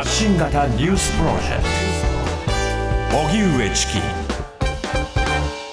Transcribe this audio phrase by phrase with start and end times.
[0.00, 1.62] 発信型ニュースプロジェク
[3.10, 3.18] ト。
[3.18, 3.92] 荻上チキ。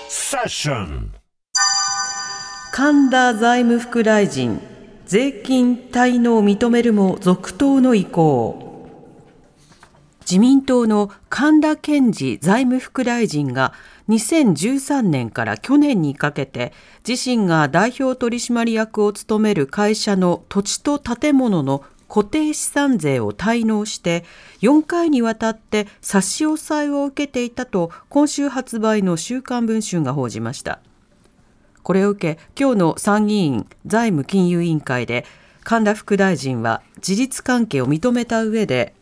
[0.09, 1.13] セッション。
[2.73, 4.59] 神田財務副大臣
[5.05, 8.89] 税金滞納を認めるも続投の意向。
[10.29, 13.73] 自民党の神田健二財務副大臣が
[14.09, 16.73] 2013年から去年にかけて
[17.07, 24.23] 自身が代表取締役を務める会社の土地と建物の固定資産税を滞納して
[24.61, 30.79] 4回にわたって差し押さえを受けていたと今週発売の週刊文春が報じました。
[31.83, 35.25] これを受け今日の参議院財務金融委員会で
[35.63, 38.93] 神田副大臣は事実関係を認めた上で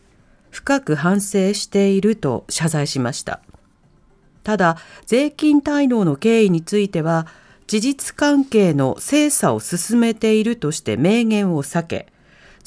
[0.51, 3.41] 深く反省していると謝罪しました。
[4.43, 7.27] ただ税金滞納の経緯については
[7.67, 12.07] 事実関係の精査を進めているとして明言を避け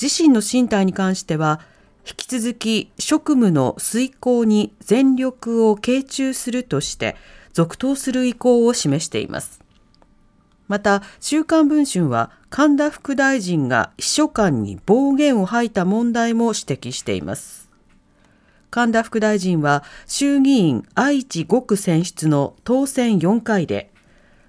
[0.01, 1.61] 自身の進退に関しては
[2.07, 7.17] 引き続き職務の遂行に全力を傾注するとして
[7.53, 9.61] 続投する意向を示しています。
[10.69, 17.69] また週刊文春は神田副大臣が秘書官に暴言を吐いた問題も指摘しています。
[18.71, 23.91] 神田副大臣は衆議院愛知5区選出の当選4回で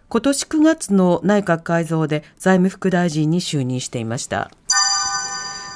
[0.09, 4.51] 今年9月の内閣改造で財務副大臣に就任していました。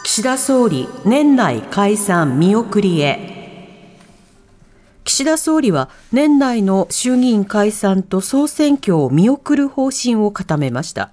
[0.03, 3.69] 岸田総理年内解散見送りへ。
[5.05, 11.09] 岸田総理は年内の衆議院解散と総選挙を見送る方針を固めました。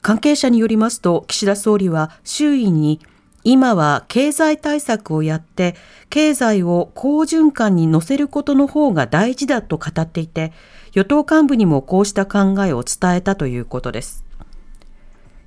[0.00, 3.00] 関係者によりますと岸田総理は周囲に
[3.44, 5.76] 今は経済対策をやって
[6.08, 10.54] 経済を好循環に乗せることの方が大事だと語っていて
[10.94, 14.24] 与党幹部にもこうした考えを伝えたということです。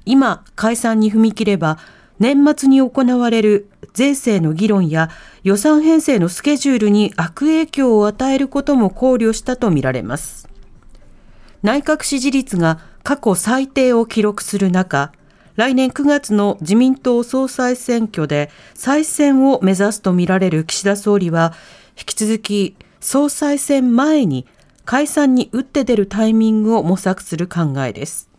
[0.05, 1.79] 今解散に踏み切れば
[2.19, 5.09] 年末に行われる税制の議論や
[5.43, 10.47] 予算編成のスケジュールに悪影響を与えることも考慮したとみられます。
[11.63, 15.11] 内閣支持率が過去最低を記録する中、
[15.55, 21.53] 来年9月の自民党総裁選挙で再選を目指すとみられる岸田総理は、
[21.97, 24.45] 引き続き総裁選前に
[24.85, 28.29] 解散に打って出るタイミングを模索する考えです。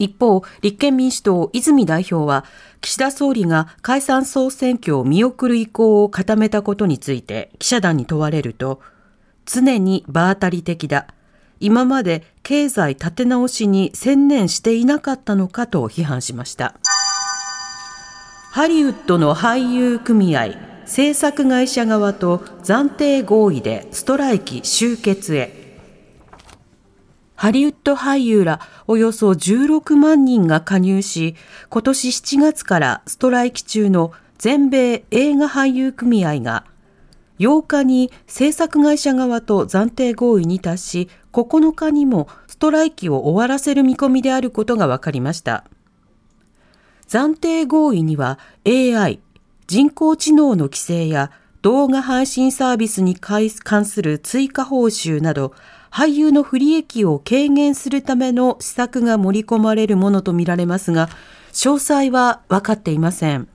[0.00, 2.44] 一方、立憲民主党泉代表は、
[2.80, 8.80] 岸田総理が解散総選挙を見送る意向を固めたことについて記者団に問われると、
[9.44, 11.06] 常に場当たり的だ。
[11.60, 16.74] 今まで経済立て直しに専念していなかったのかと批判しました。
[18.52, 20.54] ハリウッドの俳優組合、
[20.86, 25.59] 制作会社側と暫定合意でストライキ終結へ。
[27.40, 31.36] ハリウッド俳優らおよそ16万人が加入し、
[31.70, 36.66] 今年7月からストライキ中の全米映画俳優組合が、
[37.38, 45.64] 8日に制作会社側と暫定合意に達し、9日にもストライキを終わらせる見込みであることが分かりました。
[47.08, 49.18] 暫定合意には AI、
[49.66, 51.30] 人工知能の規制や
[51.62, 55.54] 動画配信サービスに関する追加報酬など
[55.90, 61.08] 俳優の不利益を軽減するための施策が盛り込まれるものとみられますが、
[61.52, 63.48] 詳細は分かっていません。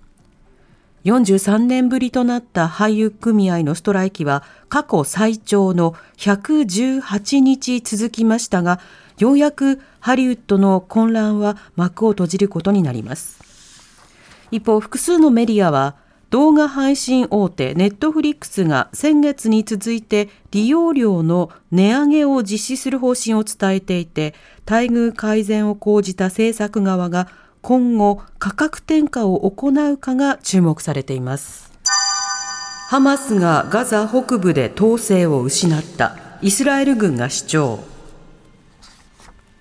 [1.05, 8.79] 43年ぶりとなった俳優組合のストライキは過去最長の118日続きましたが、
[9.19, 13.39] ようやくハリウッドの混乱は幕を閉じることになります。
[14.51, 15.95] 一方、複数のメディアは、
[16.35, 24.35] 動画配信大手ネットフリックスが先月に続いて利用料の値上げを実施する方針を伝えていて
[24.69, 27.29] 待遇改善を講じた政策側が
[27.61, 31.71] 今後価格転嫁を行うかが注目されています。
[32.89, 36.17] ハマスがガザ北部で統制を失った。
[36.41, 37.94] イスラエル軍が主張。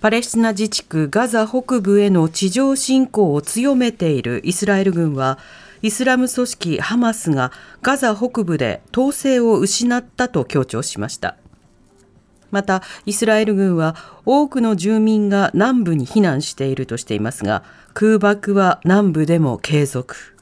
[0.05, 5.39] パレスチナ自治区ガザ北部への地上侵攻を強めているイスラエル軍は
[5.81, 7.51] イスラム組織ハマスが
[7.81, 11.37] ガザ北部で統制を失ったと強調しました。
[12.51, 13.95] また、イスラエル軍は
[14.27, 17.63] 多くの住民が南部に避難しているとしていますが、
[17.95, 20.34] 空爆は南部でも継続。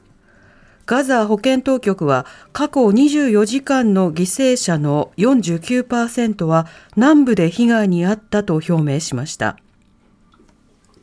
[0.86, 6.66] ガザ保健当局は過去24時間の犠牲者の49%は
[6.96, 9.56] 南部で被害に遭ったと表明しました。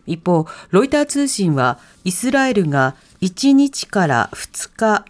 [0.06, 5.06] 一方、ロイター通信はイスラエルが1日から2日、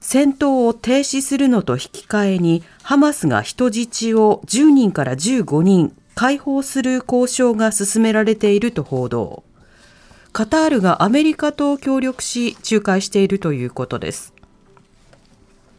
[0.00, 9.42] 戦闘を停止するのと引き換えに、ハマスが人質を10人から15人解放する交渉が進められていると報道。
[10.34, 14.34] カタールがアメリカと協力し仲介しているということです。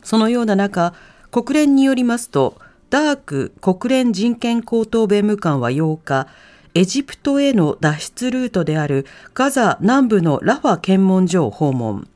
[0.02, 0.94] そのような中
[1.30, 2.58] 国連によりますと
[2.90, 6.28] ダーク国連人権高等弁務官は8日
[6.74, 12.08] エジプトへの脱出ルートであるガザ南部のラファ検問所を訪問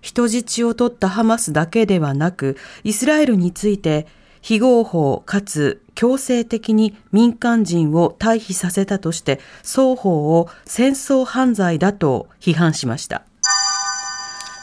[0.00, 4.06] 人質を取ったハマスだけではなくイスラエルについて
[4.40, 13.22] 非合法かつ強制的に民間人を退避させたとして双方を戦争犯罪だと批判しました。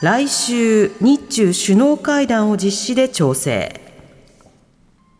[0.01, 3.81] 来週日中首脳会談を実施で調整。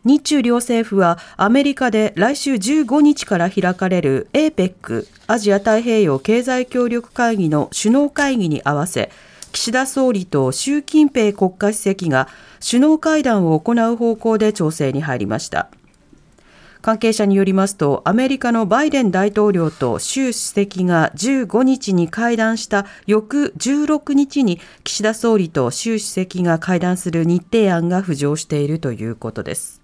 [0.04, 9.12] 日中両政府はアメリカで来週15日から開かれる APEC アジア太平洋経済協力会議の首脳会議に合わせ
[9.52, 12.28] 岸田総理と習近平国家主席が
[12.66, 15.70] 首脳会談を行う方向で調整に入りました。
[16.82, 29.82] 関係者によりますとアメリカのバイデン大統領と習主席が15日に会談した翌16日に岸田総理と習主席が会談する日程案が浮上しているということです。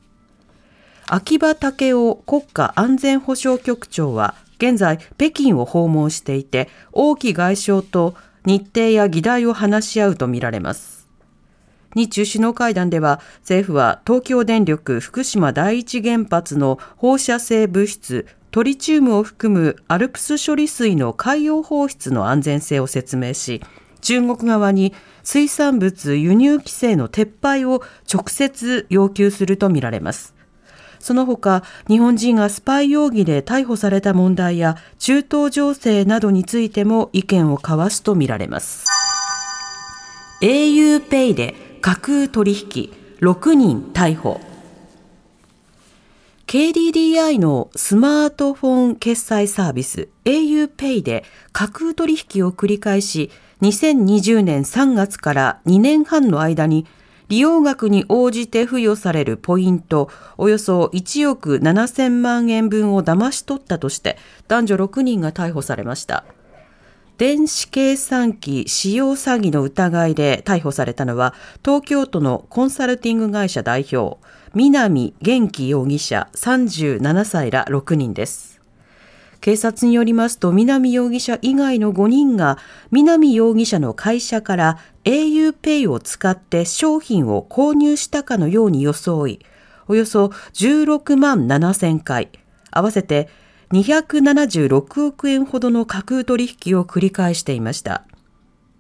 [1.08, 11.08] 秋葉武雄国家安全保障局長は現在北京を訪問していて王毅外相と日程や議題を話し合うとみられます。
[11.96, 23.62] 日中首脳会談では政府は東京電力福島第一原発の放射性物質トリチウムを含むアルプス処理水の海洋放出の安全性を説明し
[24.02, 24.94] 中国側に
[25.24, 27.82] 水産物輸入規制の撤廃を
[28.12, 30.36] 直接要求するとみられます。
[31.04, 38.86] その他、日本人がスパイ容疑で逮捕された問題や中東情勢などについても意見を交わすとみられます。
[40.42, 44.40] auPay で架空取引6人逮捕。
[46.48, 53.30] KDDI のスマートフォン決済サービス auPay で架空取引を繰り返し
[53.62, 56.86] 2020年3月から2年半の間に
[57.28, 64.18] 利用額に応じて付与されるポイントおよそ1億7000万円分を騙し取ったとして
[64.48, 66.26] 男女6人が逮捕されました。
[67.18, 74.18] 電子計算機使用詐欺の疑いで逮捕されたのは東京都のコンサルティング会社代表
[74.56, 78.53] 南元気容疑者37歳ら6人です。
[79.44, 82.58] 警察によりますと南容疑者以外の5人が
[82.92, 89.46] 南容疑者の会社から auPay を使って商品を購入したかのように装い
[89.90, 92.30] およそ16万7000回
[92.72, 93.28] 合わせて
[93.74, 98.06] 276億円ほどの架空取引を繰り返していました。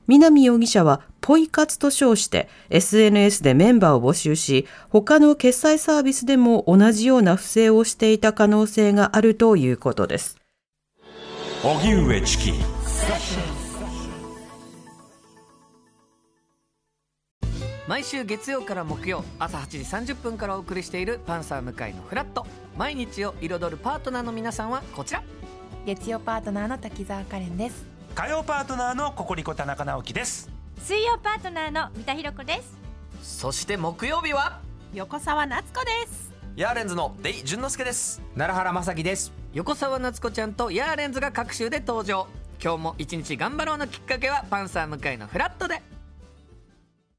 [0.07, 10.42] 南容疑者はポイ活と称して SNS でメンバーを募集し他の決済サービスでも同じような不正をしていた可能性があるということです。
[11.65, 12.53] 荻上チキ。
[17.87, 22.45] 毎週月曜から木曜朝8時30分からお送りしている「パンサー向井のフラット」
[22.77, 25.23] 毎日を彩るパートナーの皆さんはこちら。
[25.85, 27.85] 月曜パートナーの滝沢カレンです。
[28.13, 30.49] 火曜パートナーのココリコ田中直樹です。
[30.83, 33.39] 水曜パートナーの三田寛子です。
[33.39, 34.59] そして木曜日は？
[34.93, 36.33] 横澤夏子です。
[36.57, 38.21] ヤーレンズのデイ淳之介です。
[38.35, 42.25] 奈良原雅樹です横澤夏子ちゃんとヤーレンズが各週で登場。
[42.59, 45.92] 今日も一日頑張ろうのきっかけはパンサー向井のフラットで。